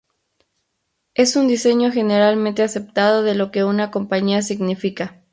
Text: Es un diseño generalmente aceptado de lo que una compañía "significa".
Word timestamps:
Es 1.13 1.35
un 1.35 1.47
diseño 1.47 1.91
generalmente 1.91 2.63
aceptado 2.63 3.21
de 3.21 3.35
lo 3.35 3.51
que 3.51 3.63
una 3.63 3.91
compañía 3.91 4.41
"significa". 4.41 5.21